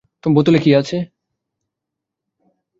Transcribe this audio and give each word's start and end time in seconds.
বোতলে 0.23 0.59
কী 0.59 0.71
আছে? 0.75 0.97